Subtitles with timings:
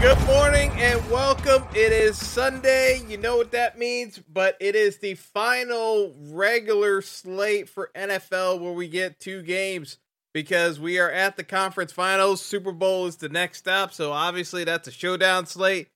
[0.00, 1.62] Good morning and welcome.
[1.74, 3.02] It is Sunday.
[3.06, 8.72] You know what that means, but it is the final regular slate for NFL where
[8.72, 9.98] we get two games
[10.32, 12.40] because we are at the conference finals.
[12.40, 15.88] Super Bowl is the next stop, so obviously that's a showdown slate.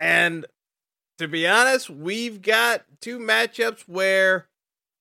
[0.00, 0.46] And
[1.18, 4.48] to be honest, we've got two matchups where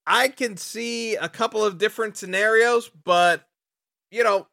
[0.05, 3.47] I can see a couple of different scenarios, but
[4.11, 4.45] you know,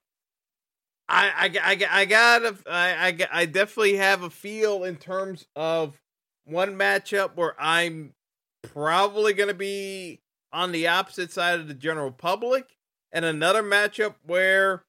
[1.11, 5.47] I I I, I got a, I, I I definitely have a feel in terms
[5.57, 6.01] of
[6.45, 8.15] one matchup where I'm
[8.63, 10.21] probably going to be
[10.53, 12.77] on the opposite side of the general public,
[13.13, 14.85] and another matchup where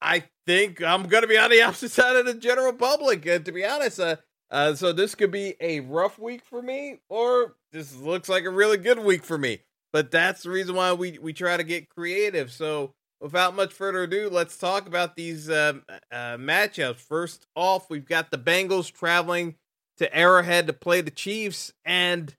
[0.00, 3.26] I think I'm going to be on the opposite side of the general public.
[3.26, 4.16] Uh, to be honest, uh,
[4.50, 8.50] uh, so this could be a rough week for me, or this looks like a
[8.50, 9.60] really good week for me.
[9.92, 12.52] But that's the reason why we we try to get creative.
[12.52, 15.74] So without much further ado, let's talk about these uh,
[16.10, 16.96] uh, matchups.
[16.96, 19.56] First off, we've got the Bengals traveling
[19.98, 22.34] to Arrowhead to play the Chiefs, and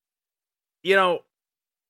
[0.84, 1.22] you know,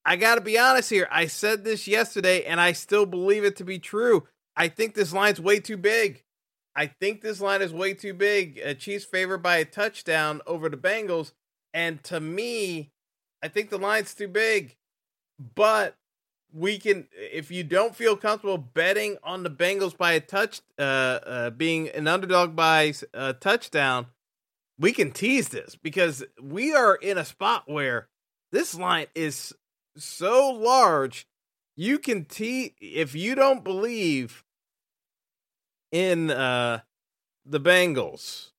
[0.06, 1.08] I got to be honest here.
[1.12, 4.28] I said this yesterday, and I still believe it to be true.
[4.56, 6.24] I think this line's way too big.
[6.76, 8.60] I think this line is way too big.
[8.66, 11.34] Uh, Chiefs favored by a touchdown over the Bengals,
[11.74, 12.92] and to me,
[13.44, 14.76] I think the line's too big.
[15.56, 15.96] But
[16.54, 20.82] we can, if you don't feel comfortable betting on the Bengals by a touch, uh,
[20.82, 24.08] uh, being an underdog by a touchdown,
[24.80, 28.08] we can tease this because we are in a spot where
[28.52, 29.54] this line is
[29.98, 31.28] so large.
[31.76, 34.44] You can tease if you don't believe
[35.92, 36.80] in uh,
[37.46, 38.52] the Bengals,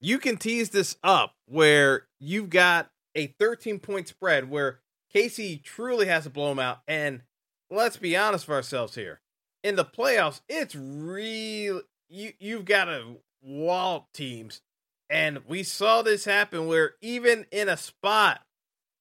[0.00, 4.80] you can tease this up where you've got a 13 point spread where
[5.14, 6.80] KC truly has to blow them out.
[6.86, 7.22] And
[7.70, 9.20] let's be honest for ourselves here.
[9.62, 14.62] In the playoffs, it's real you you've got to wall teams.
[15.10, 18.42] And we saw this happen where even in a spot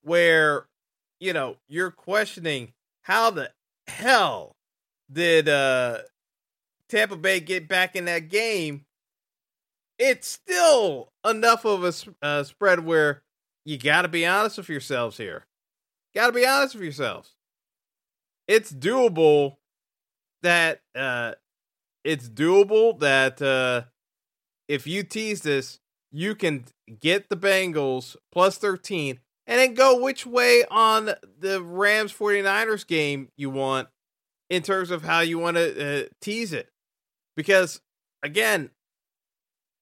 [0.04, 0.68] where,
[1.20, 3.52] you know, you're questioning how the
[3.88, 4.56] hell
[5.12, 6.00] did uh
[6.90, 8.86] Tampa Bay get back in that game,
[10.00, 11.84] it's still enough of
[12.22, 13.24] a spread where
[13.66, 15.46] you got to be honest with yourselves here.
[16.18, 17.36] Got to be honest with yourselves.
[18.48, 19.58] It's doable
[20.42, 21.34] that uh
[22.04, 23.84] it's doable that uh
[24.68, 25.78] if you tease this,
[26.12, 26.66] you can
[27.00, 33.30] get the Bengals plus 13 and then go which way on the Rams 49ers game
[33.38, 33.88] you want
[34.50, 36.70] in terms of how you want to uh, tease it.
[37.36, 37.80] Because
[38.24, 38.72] again,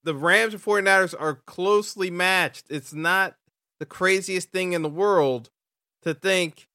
[0.03, 2.65] the Rams and 49ers are closely matched.
[2.69, 3.37] It's not
[3.79, 5.49] the craziest thing in the world
[6.05, 6.67] to think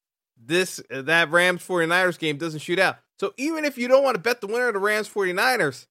[0.42, 2.98] this that Rams 49ers game doesn't shoot out.
[3.18, 5.86] So even if you don't want to bet the winner of the Rams 49ers,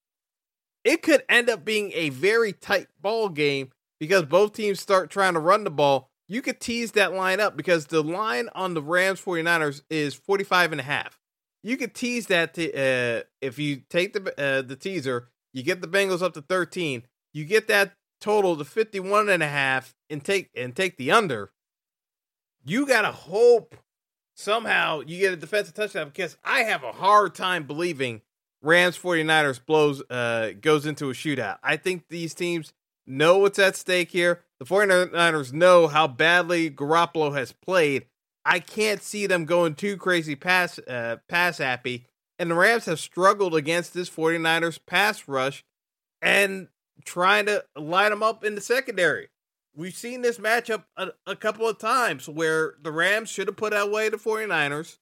[0.84, 5.34] it could end up being a very tight ball game because both teams start trying
[5.34, 6.08] to run the ball.
[6.28, 10.72] You could tease that line up because the line on the Rams 49ers is 45
[10.72, 11.20] and a half
[11.62, 15.80] you could tease that to, uh, if you take the uh, the teaser, you get
[15.80, 17.02] the Bengals up to 13,
[17.32, 21.50] you get that total to 51 and a half and take and take the under.
[22.70, 23.74] You got to hope
[24.36, 28.22] somehow you get a defensive touchdown because I have a hard time believing
[28.62, 31.58] Rams 49ers blows uh goes into a shootout.
[31.64, 32.72] I think these teams
[33.08, 34.44] know what's at stake here.
[34.60, 38.06] The 49ers know how badly Garoppolo has played
[38.44, 42.06] I can't see them going too crazy pass uh, pass happy.
[42.38, 45.64] And the Rams have struggled against this 49ers pass rush
[46.22, 46.68] and
[47.04, 49.28] trying to line them up in the secondary.
[49.74, 53.72] We've seen this matchup a, a couple of times where the Rams should have put
[53.72, 54.98] away the 49ers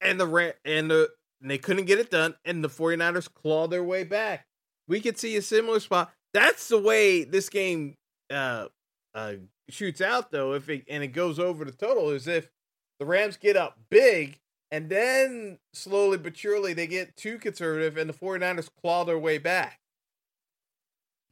[0.00, 1.10] and the and the
[1.40, 4.46] and they couldn't get it done and the 49ers clawed their way back.
[4.88, 6.12] We could see a similar spot.
[6.32, 7.96] That's the way this game
[8.30, 8.66] uh
[9.14, 9.34] uh,
[9.68, 12.50] shoots out though, if it and it goes over the total, is if
[12.98, 18.10] the Rams get up big and then slowly but surely they get too conservative and
[18.10, 19.78] the 49ers claw their way back.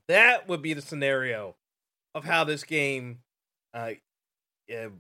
[0.07, 1.57] That would be the scenario
[2.15, 3.19] of how this game
[3.75, 3.93] uh,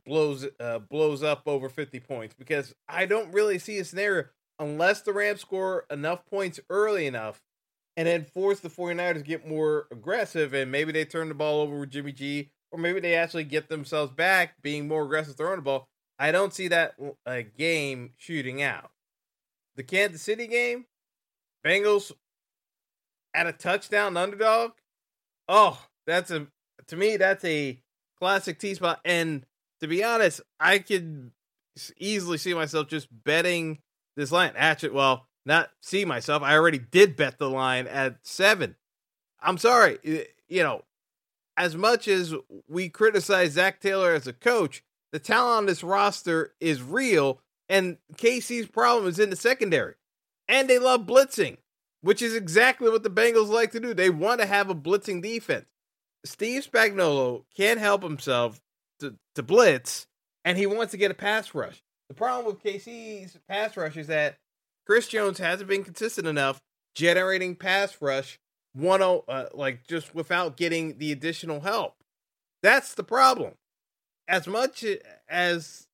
[0.05, 4.25] blows uh, blows up over 50 points because I don't really see a scenario
[4.59, 7.43] unless the Rams score enough points early enough
[7.97, 11.61] and then force the 49ers to get more aggressive and maybe they turn the ball
[11.61, 15.56] over with Jimmy G or maybe they actually get themselves back being more aggressive throwing
[15.56, 15.88] the ball.
[16.19, 16.94] I don't see that
[17.26, 18.91] uh, game shooting out.
[19.76, 20.87] The Kansas City game,
[21.64, 22.12] Bengals
[23.35, 24.73] at a touchdown underdog.
[25.49, 26.47] Oh, that's a
[26.92, 27.80] to me that's a
[28.18, 29.00] classic T spot.
[29.04, 29.46] And
[29.80, 31.30] to be honest, I could
[31.96, 33.78] easily see myself just betting
[34.14, 34.52] this line.
[34.56, 36.42] Actually, well, not see myself.
[36.42, 38.76] I already did bet the line at seven.
[39.40, 39.98] I'm sorry,
[40.48, 40.82] you know,
[41.56, 42.34] as much as
[42.68, 47.40] we criticize Zac Taylor as a coach, the talent on this roster is real,
[47.70, 49.94] and KC's problem is in the secondary.
[50.46, 51.56] And they love blitzing,
[52.02, 53.94] which is exactly what the Bengals like to do.
[53.94, 55.66] They want to have a blitzing defense.
[56.24, 58.60] Steve Spagnuolo can't help himself
[59.00, 60.06] to, to blitz,
[60.44, 61.82] and he wants to get a pass rush.
[62.08, 64.36] The problem with KC's pass rush is that
[64.86, 66.60] Chris Jones hasn't been consistent enough
[66.94, 68.38] generating pass rush
[68.74, 71.94] one uh, like just without getting the additional help.
[72.62, 73.54] That's the problem.
[74.28, 74.84] As much
[75.28, 75.86] as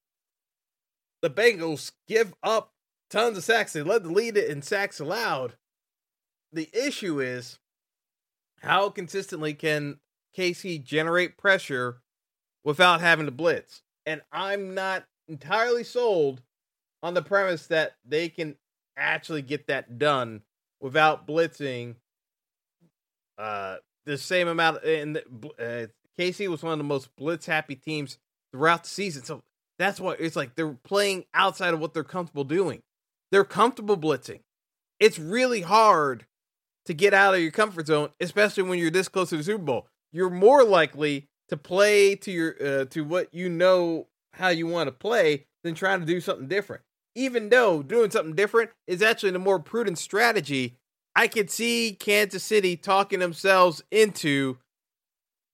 [1.23, 2.73] the Bengals give up
[3.11, 5.55] tons of sacks, they led the lead in sacks allowed.
[6.53, 7.59] The issue is
[8.61, 9.99] how consistently can
[10.37, 12.01] KC generate pressure
[12.65, 13.83] without having to blitz.
[14.07, 16.43] And I'm not entirely sold
[17.03, 18.57] on the premise that they can
[18.97, 20.43] actually get that done
[20.81, 21.95] without blitzing
[23.37, 23.77] uh
[24.07, 25.19] the same amount and
[25.61, 25.87] uh,
[26.19, 28.19] KC was one of the most blitz happy teams
[28.53, 29.23] throughout the season.
[29.23, 29.43] So
[29.79, 32.83] that's what it's like they're playing outside of what they're comfortable doing.
[33.31, 34.41] They're comfortable blitzing.
[34.99, 36.27] It's really hard
[36.87, 39.63] to get out of your comfort zone, especially when you're this close to the Super
[39.63, 44.67] Bowl you're more likely to play to your uh, to what you know how you
[44.67, 46.83] want to play than trying to do something different.
[47.15, 50.77] Even though doing something different is actually the more prudent strategy,
[51.17, 54.59] I could see Kansas City talking themselves into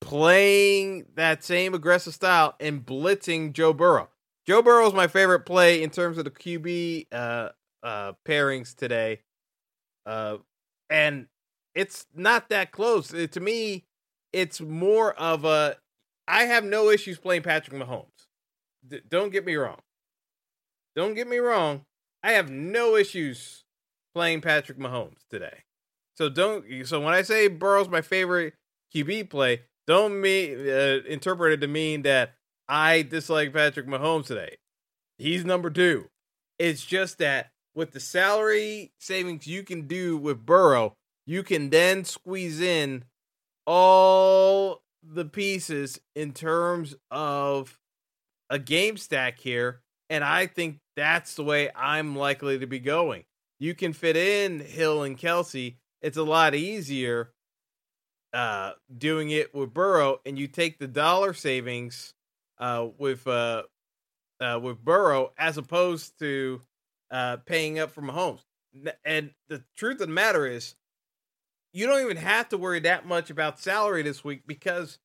[0.01, 4.09] playing that same aggressive style and blitzing Joe Burrow.
[4.45, 7.49] Joe Burrow is my favorite play in terms of the QB uh,
[7.81, 9.21] uh, pairings today,
[10.05, 10.37] uh,
[10.87, 11.25] and
[11.73, 13.11] it's not that close.
[13.11, 13.84] It, to me,
[14.35, 15.77] it's more of a
[16.27, 18.27] I have no issues playing Patrick Mahomes.
[18.85, 19.79] D- don't get me wrong.
[20.93, 21.83] Don't get me wrong.
[22.21, 23.63] I have no issues
[24.13, 25.63] playing Patrick Mahomes today.
[26.17, 28.55] So don't so when I say Burrow's my favorite
[28.93, 32.33] QB play, don't me uh, interpret it to mean that
[32.67, 34.57] I dislike Patrick Mahomes today.
[35.17, 36.09] He's number 2.
[36.59, 40.93] It's just that with the salary savings you can do with Burrow,
[41.25, 43.05] you can then squeeze in
[43.65, 47.79] all the pieces in terms of
[48.49, 49.81] a game stack here.
[50.09, 53.23] And I think that's the way I'm likely to be going.
[53.59, 55.75] You can fit in Hill and Kelce.
[56.01, 57.31] It's a lot easier
[58.33, 62.13] uh, doing it with Burrow, and you take the dollar savings
[62.59, 63.63] uh, with uh,
[64.41, 66.61] uh, with Burrow as opposed to
[67.09, 68.41] uh, paying up for Mahomes.
[69.05, 70.75] And the truth of the matter is,
[71.75, 74.97] you don't even have to worry that much about salary this week because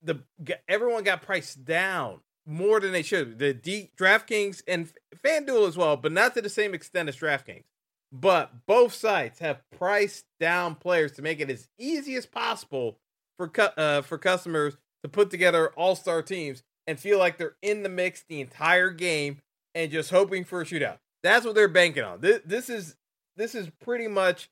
[0.00, 0.22] the
[0.68, 3.38] everyone got priced down more than they should.
[3.40, 4.90] The D, DraftKings and
[5.24, 7.64] FanDuel as well, but not to the same extent as DraftKings.
[8.12, 12.98] But both sites have priced down players to make it as easy as possible
[13.36, 17.82] for uh, for customers to put together all star teams and feel like they're in
[17.82, 19.38] the mix the entire game
[19.74, 20.98] and just hoping for a shootout.
[21.24, 22.20] That's what they're banking on.
[22.20, 22.94] This, this is
[23.36, 24.48] this is pretty much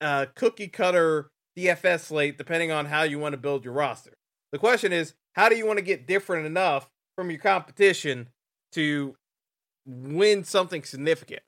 [0.00, 4.16] uh, cookie cutter DFS slate, depending on how you want to build your roster.
[4.52, 8.28] The question is, how do you want to get different enough from your competition
[8.72, 9.16] to
[9.86, 11.42] win something significant?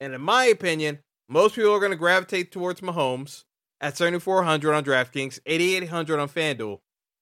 [0.00, 3.44] And in my opinion, most people are going to gravitate towards Mahomes
[3.80, 6.78] at 7,400 on DraftKings, 8,800 on FanDuel.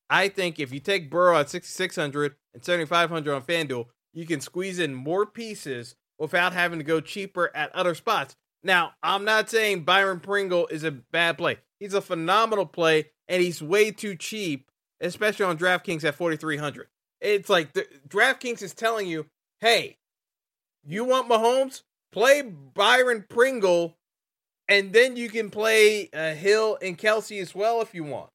[0.09, 4.79] I think if you take Burrow at 6,600 and 7,500 on FanDuel, you can squeeze
[4.79, 8.35] in more pieces without having to go cheaper at other spots.
[8.63, 11.59] Now, I'm not saying Byron Pringle is a bad play.
[11.79, 16.89] He's a phenomenal play, and he's way too cheap, especially on DraftKings at 4,300.
[17.21, 19.27] It's like the, DraftKings is telling you,
[19.61, 19.97] hey,
[20.85, 21.83] you want Mahomes?
[22.13, 23.97] Play Byron Pringle,
[24.69, 28.31] and then you can play uh, Hill and Kelce as well if you want.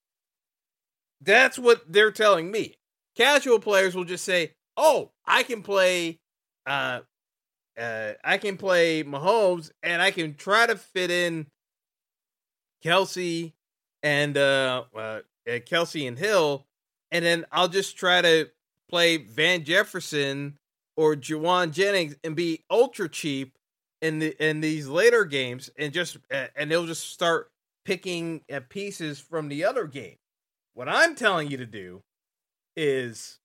[1.22, 2.76] That's what they're telling me.
[3.18, 6.20] Casual players will just say, "Oh, I can play
[6.66, 7.02] uh
[7.78, 11.48] uh I can play Mahomes and I can try to fit in
[12.84, 13.54] Kelce
[14.04, 16.66] and uh, uh Kelce and Hill
[17.12, 18.50] and then I'll just try to
[18.90, 20.58] play Van Jefferson
[20.98, 23.58] or Jauan Jennings and be ultra cheap
[24.02, 27.52] in the in these later games and just uh, and they'll just start
[27.84, 30.18] picking uh, pieces from the other game.
[30.74, 32.04] What I'm telling you to do
[32.76, 33.40] is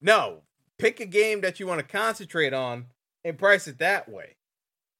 [0.00, 0.42] no,
[0.78, 2.86] pick a game that you want to concentrate on
[3.24, 4.36] and price it that way.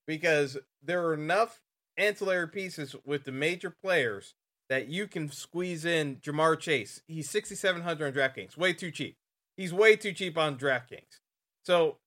[0.07, 1.61] Because there are enough
[1.97, 4.35] ancillary pieces with the major players
[4.69, 7.03] that you can squeeze in Ja'Marr Chase.
[7.07, 9.17] He's 6700 on DraftKings, way too cheap.
[9.57, 11.21] He's way too cheap on DraftKings.
[11.65, 11.99] So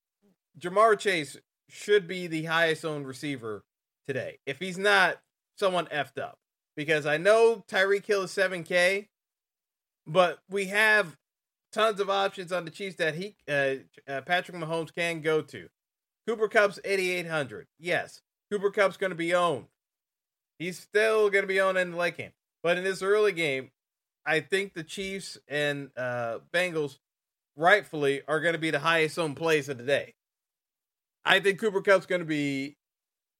[0.58, 1.36] Ja'Marr Chase
[1.68, 3.64] should be the highest owned receiver
[4.06, 4.38] today.
[4.46, 5.18] If he's not,
[5.58, 6.38] someone effed up.
[6.76, 9.08] Because I know Tyreek Hill is 7K,
[10.06, 11.16] but we have
[11.72, 13.76] tons of options on the Chiefs that he uh,
[14.08, 15.68] uh, Patrick Mahomes can go to.
[16.26, 17.66] Cooper Kupp's 8800.
[17.78, 19.66] Yes, Cooper Kupp's going to be owned.
[20.58, 22.32] He's still going to be owned in the late game.
[22.62, 23.70] But in this early game,
[24.24, 26.98] I think the Chiefs and uh, Bengals
[27.56, 30.14] rightfully are going to be the highest owned plays of the day.
[31.24, 32.76] I think Cooper Kupp's going to be,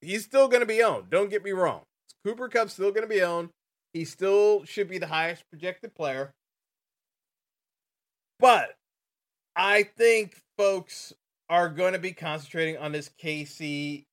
[0.00, 1.10] he's still going to be owned.
[1.10, 1.82] Don't get me wrong.
[2.24, 3.50] Cooper Kupp's still going to be owned.
[3.92, 6.34] He still should be the highest projected player.
[8.38, 8.76] But
[9.54, 11.14] I think folks
[11.48, 14.04] are going to be concentrating on this KC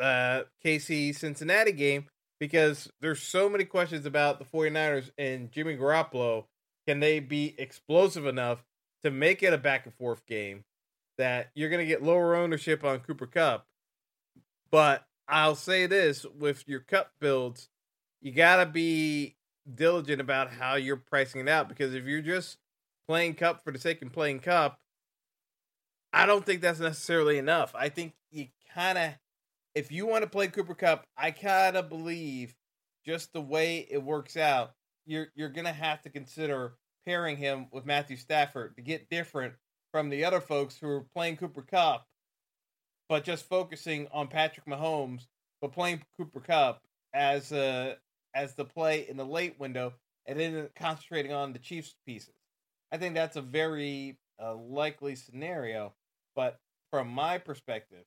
[0.00, 2.06] uh KC Cincinnati game
[2.38, 6.44] because there's so many questions about the 49ers and Jimmy Garoppolo.
[6.88, 8.64] Can they be explosive enough
[9.04, 10.64] to make it a back and forth game
[11.18, 13.66] that you're going to get lower ownership on Cooper Kupp?
[14.70, 17.68] But I'll say this with your Kupp builds,
[18.22, 19.36] you got to be
[19.72, 22.56] diligent about how you're pricing it out because if you're just
[23.06, 24.78] playing Kupp for the sake of playing Kupp,
[26.12, 27.74] I don't think that's necessarily enough.
[27.74, 29.10] I think you kind of,
[29.74, 32.54] if you want to play Cooper Kupp, I kind of believe
[33.06, 34.72] just the way it works out,
[35.06, 36.74] you're you're gonna have to consider
[37.06, 39.54] pairing him with Matthew Stafford to get different
[39.92, 42.04] from the other folks who are playing Cooper Kupp,
[43.08, 45.26] but just focusing on Patrick Mahomes,
[45.60, 46.80] but playing Cooper Kupp
[47.14, 47.96] as a
[48.34, 49.94] as the play in the late window,
[50.26, 52.34] and then concentrating on the Chiefs pieces.
[52.92, 55.92] I think that's a very uh, likely scenario.
[56.34, 56.58] But
[56.90, 58.04] from my perspective,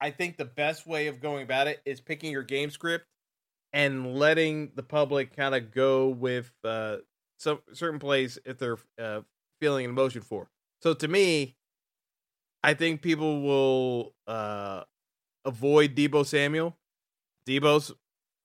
[0.00, 3.06] I think the best way of going about it is picking your game script
[3.72, 6.96] and letting the public kind of go with uh,
[7.38, 9.20] some certain plays if they're uh,
[9.60, 10.48] feeling an emotion for.
[10.82, 11.56] So to me,
[12.64, 14.82] I think people will uh,
[15.44, 16.76] avoid Deebo Samuel.
[17.48, 17.92] Deebo's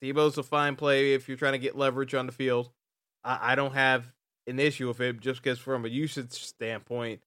[0.04, 2.70] Deebo's a fine play if you're trying to get leverage on the field.
[3.24, 4.14] I, I don't have
[4.46, 7.22] an issue with it just because from a usage standpoint,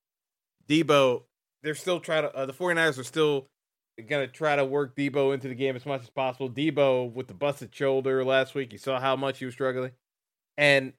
[0.71, 1.25] Deebo,
[1.62, 3.49] they're still trying to, uh, the 49ers are still
[4.09, 6.49] going to try to work Deebo into the game as much as possible.
[6.49, 9.91] Deebo with the busted shoulder last week, you saw how much he was struggling.
[10.57, 10.93] And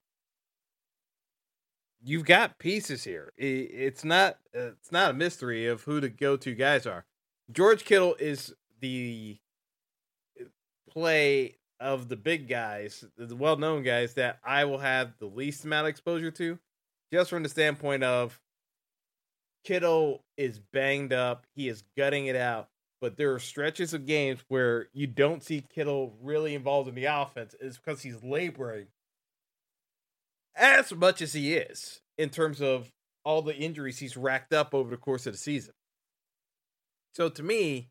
[2.03, 3.31] you've got pieces here.
[3.37, 7.05] It's not it's not a mystery of who the go-to guys are.
[7.51, 9.37] George Kittle is the
[10.89, 15.63] play of the big guys, the well known guys that I will have the least
[15.63, 16.59] amount of exposure to,
[17.11, 18.39] just from the standpoint of
[19.63, 24.39] Kittle is banged up, he is gutting it out, but there are stretches of games
[24.47, 28.87] where you don't see Kittle really involved in the offense is because he's laboring
[30.55, 32.91] as much as he is in terms of
[33.23, 35.73] all the injuries he's racked up over the course of the season.
[37.13, 37.89] So to me,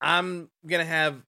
[0.00, 1.22] I'm gonna have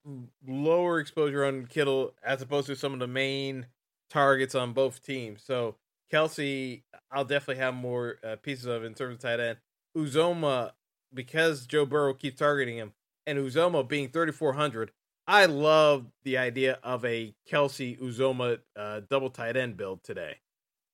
[0.45, 3.67] lower exposure on Kittle as opposed to some of the main
[4.09, 5.43] targets on both teams.
[5.43, 5.75] So
[6.11, 9.57] Kelce, I'll definitely have more uh, pieces of in terms of tight end.
[9.97, 10.71] Uzomah,
[11.13, 12.93] because Joe Burrow keeps targeting him,
[13.25, 14.91] and Uzomah being 3,400,
[15.27, 20.37] I love the idea of a Kelce Uzomah uh, double tight end build today.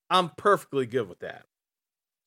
[0.10, 1.46] I'm perfectly good with that.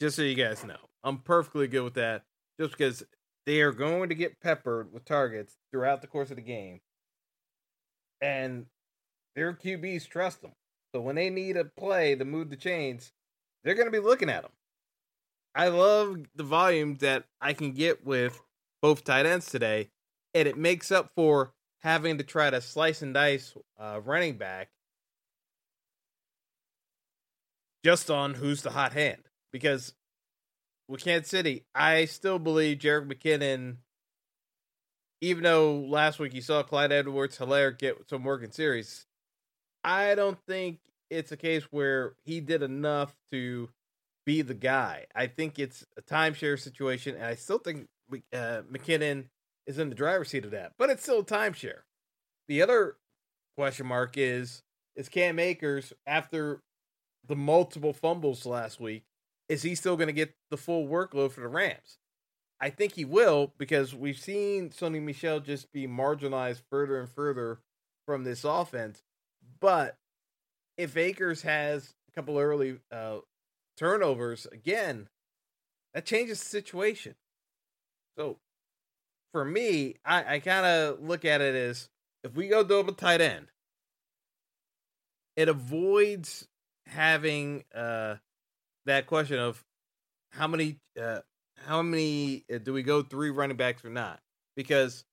[0.01, 2.25] Just so you guys know, I'm perfectly good with that.
[2.61, 3.05] Just because
[3.47, 6.81] they are going to get peppered with targets throughout the course of the game.
[8.21, 8.67] And
[9.35, 10.53] their QBs trust them.
[10.95, 13.13] So when they need a play to move the chains,
[13.65, 14.53] they're going to be looking at them.
[15.53, 18.41] I love the volume that I can get with
[18.81, 19.91] both tight ends today,
[20.35, 24.69] and it makes up for having to try to slice and dice uh, running back
[27.85, 29.23] just on who's the hot hand.
[29.53, 29.95] Because
[30.89, 33.79] with Kansas City, I still believe Jerick McKinnon,
[35.21, 39.07] even though last week you saw Clyde Edwards Helaire get some work in series,
[39.85, 40.79] I don't think
[41.11, 43.69] it's a case where he did enough to
[44.25, 45.07] be the guy.
[45.15, 47.87] I think it's a timeshare situation, and I still think
[48.33, 49.27] uh, McKinnon
[49.67, 51.83] is in the driver's seat of that, but it's still a timeshare.
[52.49, 52.97] The other
[53.57, 54.63] question mark is
[54.97, 56.63] is Cam Akers after
[57.27, 59.05] the multiple fumbles last week?
[59.49, 61.99] Is he still going to get the full workload for the Rams?
[62.61, 67.59] I think he will because we've seen Sony Michel just be marginalized further and further
[68.07, 69.03] from this offense.
[69.65, 69.97] But
[70.77, 73.21] if Akers has a couple early uh,
[73.79, 75.09] turnovers again,
[75.95, 77.15] that changes the situation.
[78.19, 78.37] So
[79.33, 81.89] for me, I, I kind of look at it as
[82.25, 83.47] if we go double tight end,
[85.35, 86.47] it avoids
[86.85, 88.17] having uh,
[88.85, 89.65] that question of
[90.33, 91.21] how many uh,
[91.67, 94.21] how many uh, do we go three running backs or not?
[94.57, 95.07] Because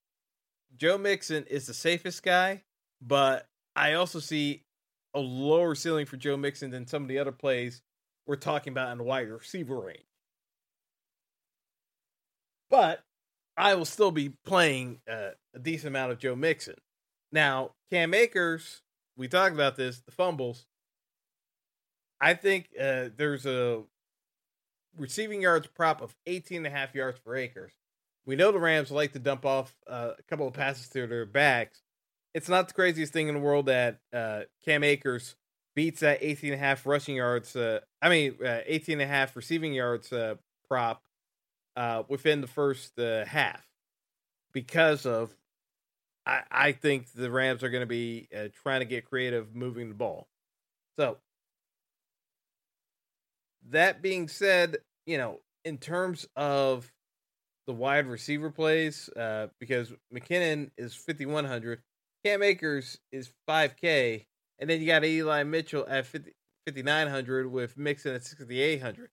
[0.76, 2.64] Joe Mixon is the safest guy,
[3.02, 4.64] but I also see
[5.14, 7.82] a lower ceiling for Joe Mixon than some of the other plays
[8.26, 10.06] we're talking about in the wide receiver range.
[12.70, 13.04] But
[13.58, 16.76] I will still be playing uh, a decent amount of Joe Mixon.
[17.32, 18.82] Now, Cam Akers,
[19.18, 20.66] we talked about this, the fumbles.
[22.20, 23.84] I think uh, there's a
[24.98, 27.74] receiving yards prop of 18 and a half yards for Akers.
[28.26, 31.26] We know the Rams like to dump off uh, a couple of passes to their
[31.26, 31.82] backs.
[32.34, 35.36] It's not the craziest thing in the world that uh, Cam Akers
[35.76, 37.56] beats that 18 and a half rushing yards.
[37.56, 40.36] Uh, I mean, uh, 18 and a half receiving yards uh,
[40.68, 41.02] prop
[41.76, 43.66] uh, within the first uh, half
[44.54, 45.36] because of
[46.26, 49.90] I, I think the Rams are going to be uh, trying to get creative moving
[49.90, 50.28] the ball.
[50.98, 51.18] So
[53.70, 56.92] that being said, you know, in terms of
[57.68, 61.82] the wide receiver plays, uh, because McKinnon is 5,100,
[62.24, 64.26] Cam Akers is 5K,
[64.60, 66.32] and then you got Eli Mitchell at 50,
[66.68, 69.10] 5,900 with Mixon at 6,800.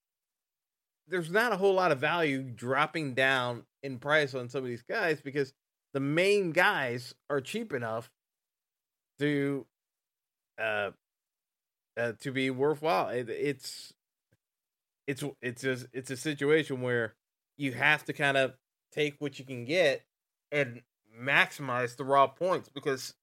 [1.07, 4.83] There's not a whole lot of value dropping down in price on some of these
[4.83, 5.55] guys because
[5.95, 8.11] the main guys are cheap enough
[9.19, 9.67] to
[10.61, 10.91] uh,
[11.99, 13.09] uh to be worthwhile.
[13.09, 13.95] It, it's
[15.07, 17.15] it's it's a it's a situation where
[17.57, 18.55] you have to kind of
[18.93, 20.05] take what you can get
[20.53, 20.83] and
[21.19, 23.15] maximize the raw points because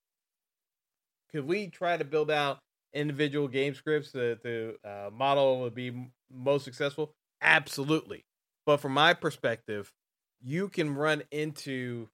[1.31, 2.59] could we try to build out
[2.93, 7.13] individual game scripts to, to uh, model to be most successful?
[7.41, 8.23] Absolutely.
[8.65, 9.91] But from my perspective
[10.41, 12.09] you can run into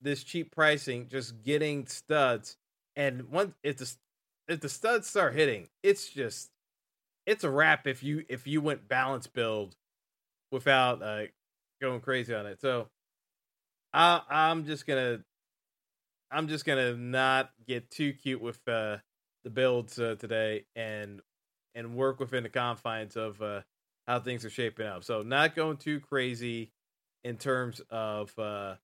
[0.00, 2.56] this cheap pricing just getting studs.
[2.96, 3.92] And once if the
[4.48, 6.50] if the studs start hitting it's just
[7.26, 9.76] it's a wrap if you if you went balance build
[10.50, 11.24] without uh,
[11.80, 12.60] going crazy on it.
[12.60, 12.88] So
[13.92, 15.20] I I'm just gonna
[16.30, 18.98] I'm just gonna not get too cute with uh,
[19.44, 21.20] the builds uh, today and
[21.74, 23.60] and work within the confines of uh,
[24.06, 25.04] how things are shaping up.
[25.04, 26.72] So not going too crazy
[27.24, 28.76] in terms of uh,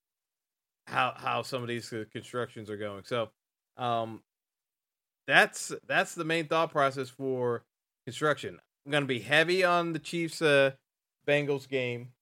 [0.87, 3.05] how how some of these uh, constructions are going.
[3.05, 3.31] So
[3.77, 4.23] um,
[5.27, 7.65] that's that's the main thought process for
[8.07, 8.59] construction.
[8.85, 10.73] I'm going to be heavy on the Chiefs uh,
[11.27, 12.13] Bengals game,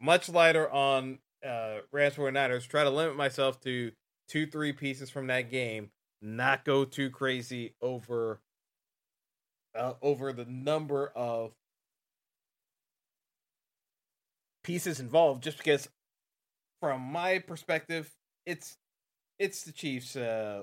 [0.00, 2.66] much lighter on uh, Rams 49ers.
[2.68, 3.92] Try to limit myself to
[4.28, 8.40] two, three pieces from that game, not go too crazy over
[9.74, 11.52] uh, over the number of
[14.62, 15.88] pieces involved just because
[16.80, 18.14] from my perspective
[18.46, 18.76] it's
[19.38, 20.62] it's the Chiefs uh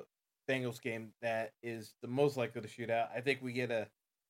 [0.50, 3.10] Bengals game that is the most likely to shoot out.
[3.15, 3.88] I think we get a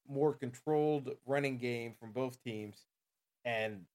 [0.08, 2.86] more controlled running game from both teams,
[3.46, 3.86] and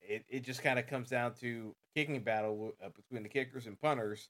[0.00, 3.66] it, it just kind of comes down to a kicking battle uh, between the kickers
[3.66, 4.28] and punters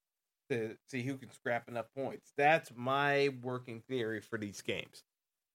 [0.51, 2.33] to see who can scrap enough points.
[2.37, 5.05] That's my working theory for these games.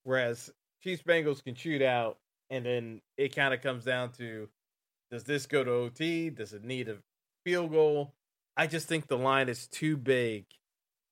[0.03, 0.51] Whereas
[0.81, 2.17] Chiefs Bengals can shoot out,
[2.49, 4.47] and then it kind of comes down to
[5.11, 6.29] does this go to OT?
[6.29, 6.97] Does it need a
[7.43, 8.13] field goal?
[8.57, 10.45] I just think the line is too big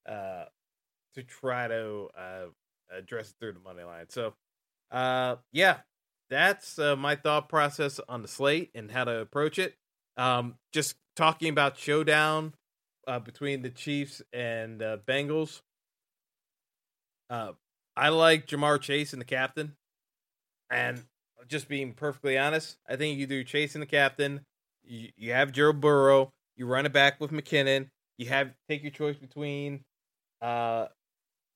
[0.08, 0.46] uh,
[1.16, 2.46] to try to uh,
[2.98, 4.06] address it through the money line.
[4.10, 4.34] So,
[4.92, 5.78] uh, yeah,
[6.34, 9.76] that's uh, my thought process on the slate and how to approach it.
[10.18, 12.54] Um, just talking about showdown
[13.08, 15.62] uh, between the Chiefs and uh, Bengals.
[17.30, 17.52] Uh,
[17.96, 19.76] I like Ja'Marr Chase and the captain,
[20.72, 21.04] and
[21.48, 24.42] just being perfectly honest, I think you do Chase and the captain.
[24.84, 26.32] You, you have Joe Burrow.
[26.58, 27.90] You run it back with McKinnon.
[28.18, 29.82] You have take your choice between
[30.42, 30.88] uh,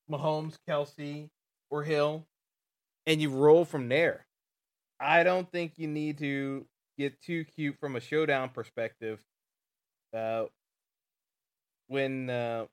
[0.09, 1.29] Mahomes, Kelce,
[1.71, 2.25] or Hill,
[3.07, 4.26] and you roll from there.
[4.99, 6.65] I don't think you need to
[6.97, 9.19] get too cute from a showdown perspective.
[10.15, 10.45] Uh,
[11.87, 12.65] when uh,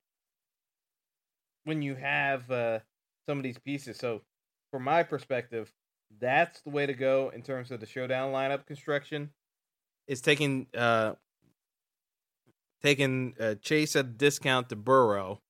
[1.65, 2.81] when you have uh,
[3.29, 3.97] some of these pieces.
[3.97, 4.23] So,
[4.71, 5.73] from my perspective,
[6.21, 9.31] that's the way to go in terms of the showdown lineup construction.
[10.07, 11.15] Is taking uh
[12.83, 15.41] taking uh, Chase at a discount to Burrow,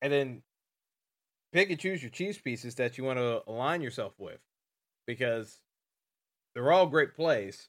[0.00, 0.42] and then
[1.52, 4.38] pick and choose your Chiefs pieces that you want to align yourself with,
[5.06, 5.60] because
[6.54, 7.68] they're all great plays.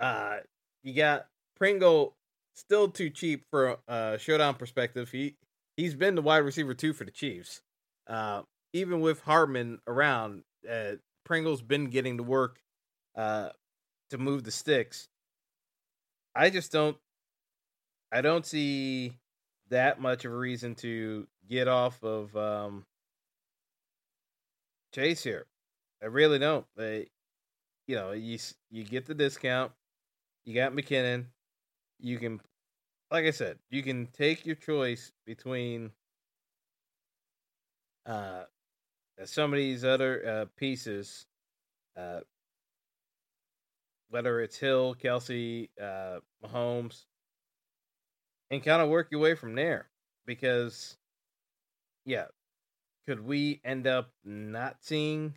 [0.00, 0.38] Uh,
[0.82, 2.14] you got Pringle
[2.54, 5.10] still too cheap for a showdown perspective.
[5.10, 5.36] He
[5.76, 7.62] he's been the wide receiver two for the Chiefs.
[8.06, 10.92] Uh, even with Hardman around, uh,
[11.24, 12.60] Pringle's been getting to work
[13.16, 13.50] uh,
[14.10, 15.08] to move the sticks.
[16.34, 16.96] I just don't.
[18.10, 19.12] I don't see
[19.68, 22.86] that much of a reason to get off of um,
[24.94, 25.46] Chase here.
[26.02, 26.66] I really don't.
[26.76, 27.08] They,
[27.86, 28.38] you know, you
[28.70, 29.72] you get the discount.
[30.44, 31.26] You got McKinnon.
[31.98, 32.40] You can,
[33.10, 35.90] like I said, you can take your choice between
[38.06, 38.44] uh
[39.24, 41.26] some of these other uh, pieces,
[41.96, 42.20] uh,
[44.10, 47.04] whether it's Hill, Kelce, uh, Mahomes,
[48.50, 49.88] and kind of work your way from there.
[50.26, 50.96] Because,
[52.04, 52.26] yeah,
[53.06, 55.34] could we end up not seeing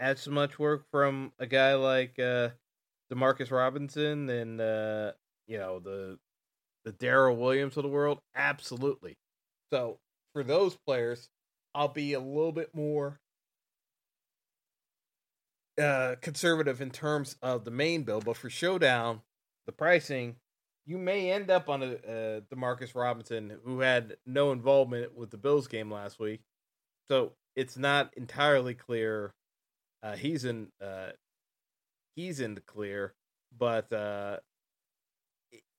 [0.00, 2.50] as much work from a guy like uh,
[3.12, 5.12] Demarcus Robinson and uh,
[5.46, 6.18] you know the
[6.84, 8.20] the Darrel Williams of the world?
[8.34, 9.16] Absolutely.
[9.72, 9.98] So
[10.32, 11.28] for those players,
[11.74, 13.20] I'll be a little bit more
[15.80, 19.22] uh, conservative in terms of the main bill, but for Showdown,
[19.66, 20.36] the pricing,
[20.86, 25.36] you may end up on a uh, Demarcus Robinson who had no involvement with the
[25.36, 26.40] Bills game last week,
[27.08, 29.34] so it's not entirely clear.
[30.02, 31.10] Uh, he's in uh,
[32.14, 33.14] he's in the clear,
[33.56, 34.38] but uh,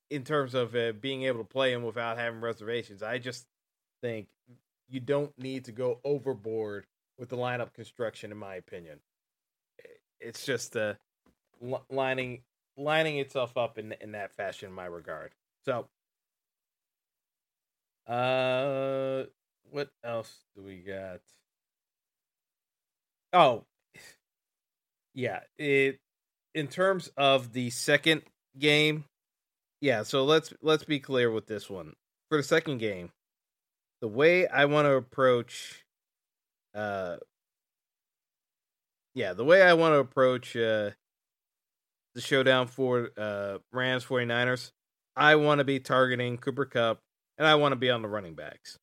[0.09, 3.45] in terms of uh, being able to play him without having reservations, I just
[4.01, 4.27] think
[4.89, 6.85] you don't need to go overboard
[7.17, 8.99] with the lineup construction, in my opinion.
[10.19, 10.95] It's just uh,
[11.89, 12.41] lining
[12.77, 15.31] lining itself up in in that fashion, in my regard.
[15.65, 15.87] So,
[18.07, 19.23] uh,
[19.71, 21.21] what else do we got?
[23.33, 23.65] Oh,
[25.19, 25.41] yeah.
[25.57, 25.99] It
[26.55, 28.21] in terms of the second
[28.57, 29.03] game,
[29.81, 30.03] yeah.
[30.03, 31.93] So let's let's be clear with this one.
[32.29, 33.09] For the second game,
[34.01, 35.83] the way I want to approach
[36.73, 37.17] uh
[39.13, 40.91] yeah, the way I want to approach uh
[42.15, 44.71] the showdown for uh Rams 49ers,
[45.17, 46.99] I want to be targeting Cooper Kupp
[47.37, 48.77] and I want to be on the running backs.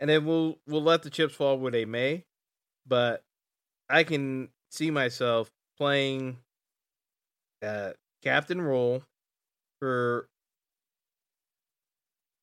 [0.00, 2.24] And then we'll we'll let the chips fall where they may,
[2.88, 3.22] but
[3.88, 5.50] I can see myself
[5.80, 6.36] playing
[7.62, 9.02] uh captain role
[9.80, 10.28] for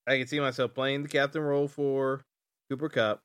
[0.07, 2.25] I can see myself playing the captain role for
[2.69, 3.21] Cooper Kupp,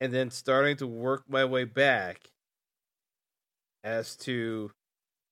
[0.00, 2.30] and then starting to work my way back
[3.84, 4.70] as to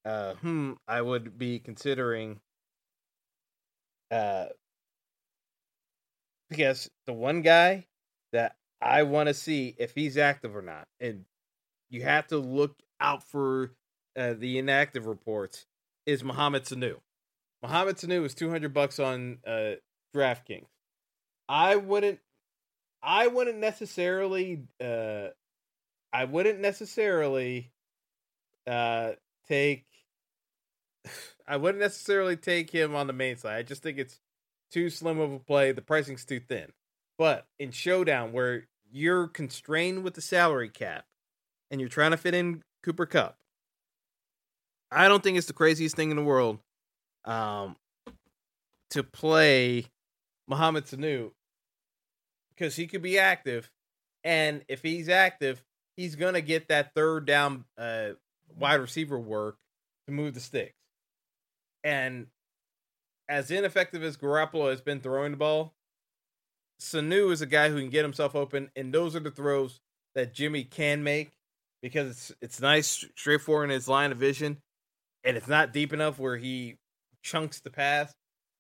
[0.05, 2.41] uh hmm I would be considering
[4.11, 4.47] uh
[6.49, 7.87] because the one guy
[8.33, 10.87] that I want to see if he's active or not.
[11.01, 11.25] And
[11.91, 13.73] you have to look out for
[14.17, 15.67] uh, the inactive reports
[16.07, 16.97] is Mohamed Sanu.
[17.63, 19.73] Mohamed Sanu is 200 bucks on uh
[20.15, 20.67] DraftKings.
[21.49, 22.21] I wouldn't
[23.03, 25.29] I wouldn't necessarily uh
[26.13, 27.73] I wouldn't necessarily
[28.67, 29.13] uh
[29.49, 29.87] take
[31.47, 33.57] I wouldn't necessarily take him on the main side.
[33.57, 34.21] I just think it's
[34.71, 35.73] too slim of a play.
[35.73, 36.73] The pricing's too thin.
[37.19, 41.05] But in showdown where you're constrained with the salary cap
[41.71, 43.37] and you're trying to fit in Cooper Kupp.
[44.91, 46.59] I don't think it's the craziest thing in the world
[47.25, 47.77] um
[48.91, 49.87] to play
[50.47, 51.31] Mohamed Sanu
[52.51, 53.71] because he could be active,
[54.23, 55.65] and if he's active,
[55.97, 58.11] he's gonna get that third down uh,
[58.57, 59.57] wide receiver work
[60.07, 60.79] to move the sticks.
[61.83, 62.29] And
[63.29, 65.75] as ineffective as Garoppolo has been throwing the ball,
[66.81, 69.81] Sanu is a guy who can get himself open, and those are the throws
[70.15, 71.33] that Jimmy can make
[71.85, 74.57] because it's it's nice, straightforward in his line of vision,
[75.23, 76.79] and it's not deep enough where he
[77.23, 78.11] chunks the pass.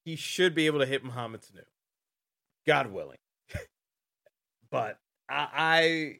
[0.04, 1.62] He should be able to hit Mohamed Sanu.
[2.66, 3.16] God willing.
[4.70, 4.98] but
[5.30, 6.18] I,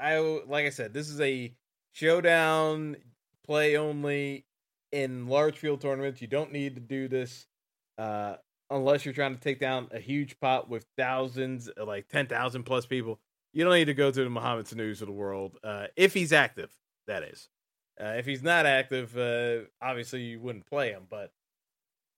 [0.00, 1.52] I, I, like I said, this is a
[1.92, 2.96] showdown
[3.44, 4.46] play only
[4.92, 6.22] in large field tournaments.
[6.22, 7.46] You don't need to do this
[7.98, 8.36] uh,
[8.70, 13.20] unless you're trying to take down a huge pot with thousands, like 10,000 plus people.
[13.56, 16.30] You don't need to go to the Mohamed Sanus of the world uh, if he's
[16.30, 16.70] active,
[17.06, 17.48] that is.
[17.98, 21.04] Uh, if he's not active, uh, obviously you wouldn't play him.
[21.08, 21.30] But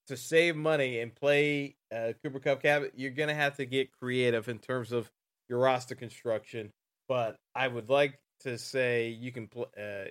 [0.08, 4.48] to save money and play uh, Cooper Kupp Cabot, you're gonna have to get creative
[4.48, 5.12] in terms of
[5.48, 6.72] your roster construction.
[7.06, 10.06] But I would like to say you can pl- uh,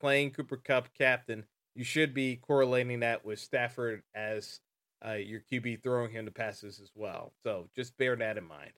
[0.00, 1.44] playing Cooper Kupp captain.
[1.74, 4.60] You should be correlating that with Stafford as
[5.06, 7.34] uh, your QB throwing him the passes as well.
[7.42, 8.72] So just bear that in mind.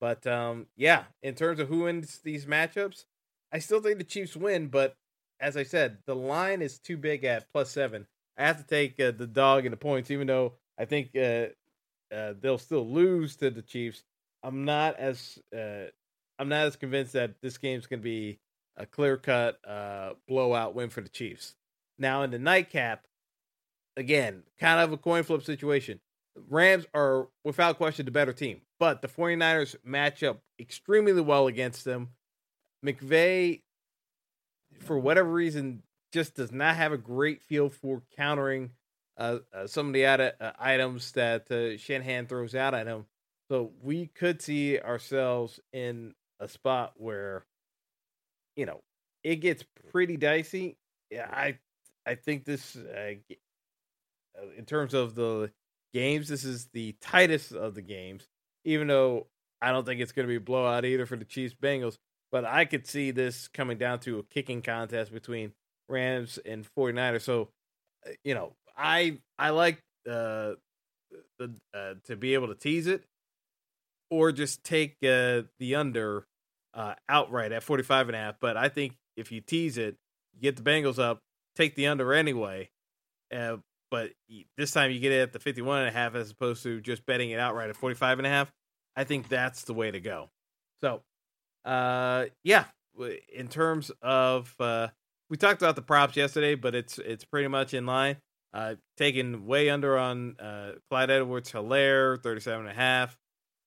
[0.00, 3.04] But um, yeah, in terms of who wins these matchups,
[3.52, 4.68] I still think the Chiefs win.
[4.68, 4.96] But
[5.40, 8.06] as I said, the line is too big at plus seven.
[8.38, 11.46] I have to take uh, the dog and the points, even though I think uh,
[12.14, 14.04] uh, they'll still lose to the Chiefs.
[14.42, 15.86] I'm not as uh,
[16.38, 18.38] I'm not as convinced that this game's going to be
[18.76, 21.54] a clear cut uh, blowout win for the Chiefs.
[21.98, 23.06] Now in the nightcap,
[23.96, 26.00] again, kind of a coin flip situation.
[26.50, 31.84] Rams are without question the better team, but the 49ers match up extremely well against
[31.84, 32.10] them.
[32.84, 33.62] McVay,
[34.80, 38.70] for whatever reason, just does not have a great feel for countering
[39.16, 43.06] uh, uh, some of the ad- uh, items that uh, Shanahan throws out at him.
[43.50, 47.44] So we could see ourselves in a spot where,
[48.56, 48.82] you know,
[49.22, 50.76] it gets pretty dicey.
[51.10, 51.58] Yeah, I
[52.04, 53.14] I think this, uh,
[54.38, 55.50] uh, in terms of the
[55.92, 58.28] games, this is the tightest of the games.
[58.66, 59.28] Even though
[59.62, 61.96] I don't think it's going to be a blowout either for the Chiefs Bengals,
[62.30, 65.52] but I could see this coming down to a kicking contest between
[65.88, 67.22] Rams and 49ers.
[67.22, 67.48] So,
[68.06, 70.52] uh, you know, I I like uh,
[71.38, 73.04] the uh, to be able to tease it
[74.10, 76.26] or just take uh, the under
[76.74, 78.34] uh, outright at 45 and a half.
[78.40, 79.96] But I think if you tease it,
[80.34, 81.20] you get the Bengals up,
[81.56, 82.70] take the under anyway.
[83.34, 83.56] Uh,
[83.90, 84.10] but
[84.56, 87.06] this time you get it at the 51 and a half as opposed to just
[87.06, 88.52] betting it outright at 45 and a half.
[88.96, 90.30] I think that's the way to go.
[90.80, 91.02] So,
[91.64, 92.64] uh, yeah,
[93.32, 94.88] in terms of, uh,
[95.28, 98.16] we talked about the props yesterday, but it's, it's pretty much in line.
[98.54, 103.18] Uh, way under on, uh, Clyde Edwards Helaire, 37 and a half.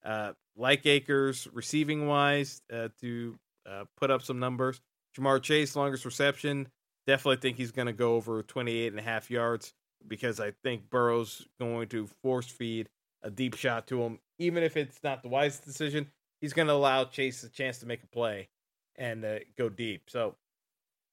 [0.03, 3.37] Uh, like Akers receiving wise, uh, to,
[3.69, 4.81] uh, put up some numbers.
[5.17, 6.67] Ja'Marr Chase, longest reception.
[7.05, 9.73] Definitely think he's going to go over 28 and a half yards
[10.07, 12.89] because I think Burrow's going to force feed
[13.23, 16.07] a deep shot to him, even if it's not the wisest decision.
[16.41, 18.47] He's going to allow Chase a chance to make a play
[18.95, 20.03] and uh, go deep.
[20.07, 20.35] So,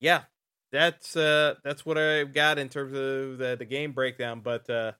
[0.00, 0.22] yeah,
[0.70, 4.40] that's uh, that's what I've got in terms of the, the game breakdown.
[4.40, 4.92] But uh,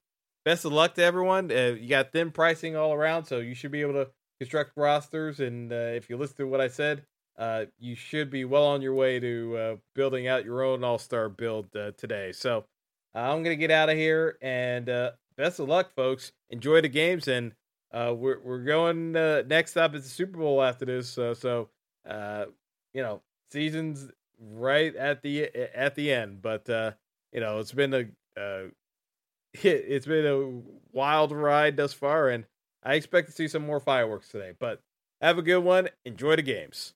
[0.45, 1.53] best of luck to everyone.
[1.53, 5.39] Uh, you got thin pricing all around, so you should be able to construct rosters.
[5.39, 7.05] And uh, if you listen to what I said,
[7.39, 11.29] uh, you should be well on your way to building out your own all star
[11.29, 12.33] build today.
[12.33, 12.65] So
[13.17, 16.33] I'm gonna get out of here and uh, best of luck, folks.
[16.51, 17.53] Enjoy the games, and
[17.93, 21.09] uh, we're we're going uh, next up is the Super Bowl after this.
[21.09, 21.69] so
[22.93, 26.69] you know, season's right at the at the end, but
[27.33, 28.05] you know it's been a
[29.65, 32.45] it, has been a wild ride thus far, and
[32.83, 34.53] I expect to see some more fireworks today.
[34.59, 34.81] But
[35.23, 35.89] have a good one.
[36.05, 36.93] Enjoy the games.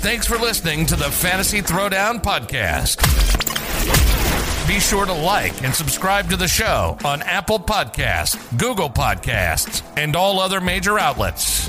[0.00, 2.96] Thanks for listening to the Fantasy Throwdown Podcast.
[4.66, 10.16] Be sure to like and subscribe to the show on Apple Podcasts, Google Podcasts, and
[10.16, 11.68] all other major outlets.